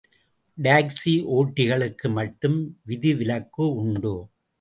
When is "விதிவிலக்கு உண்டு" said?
2.81-4.27